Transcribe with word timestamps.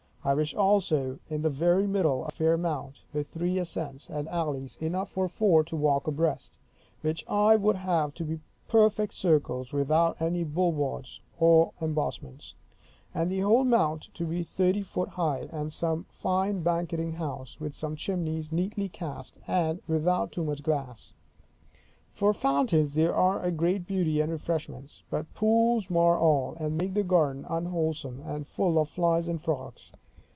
I 0.23 0.35
wish 0.35 0.53
also, 0.53 1.17
in 1.29 1.41
the 1.41 1.49
very 1.49 1.87
middle, 1.87 2.25
a 2.25 2.29
fair 2.31 2.55
mount, 2.55 3.01
with 3.11 3.29
three 3.29 3.57
ascents, 3.57 4.07
and 4.07 4.29
alleys, 4.29 4.77
enough 4.79 5.09
for 5.09 5.27
four 5.27 5.63
to 5.63 5.75
walk 5.75 6.05
abreast; 6.05 6.59
which 7.01 7.25
I 7.27 7.55
would 7.55 7.77
have 7.77 8.13
to 8.13 8.23
be 8.23 8.39
perfect 8.67 9.13
circles, 9.15 9.73
without 9.73 10.21
any 10.21 10.43
bulwarks 10.43 11.21
or 11.39 11.73
embossments; 11.81 12.53
and 13.15 13.31
the 13.31 13.39
whole 13.39 13.63
mount 13.63 14.09
to 14.13 14.25
be 14.27 14.43
thirty 14.43 14.83
foot 14.83 15.09
high; 15.09 15.49
and 15.51 15.73
some 15.73 16.05
fine 16.07 16.61
banqueting 16.61 17.13
house, 17.13 17.59
with 17.59 17.73
some 17.75 17.95
chimneys 17.95 18.51
neatly 18.51 18.89
cast, 18.89 19.39
and 19.47 19.81
without 19.87 20.31
too 20.31 20.43
much 20.43 20.61
glass. 20.61 21.15
For 22.11 22.31
fountains, 22.31 22.93
they 22.93 23.07
are 23.07 23.41
a 23.41 23.49
great 23.49 23.87
beauty 23.87 24.21
and 24.21 24.31
refreshment; 24.31 25.01
but 25.09 25.33
pools 25.33 25.89
mar 25.89 26.19
all, 26.19 26.53
and 26.59 26.77
make 26.77 26.93
the 26.93 27.01
garden 27.01 27.43
unwholesome, 27.49 28.21
and 28.23 28.45
full 28.45 28.77
of 28.77 28.87
flies 28.87 29.27
and 29.27 29.41
frogs. 29.41 29.91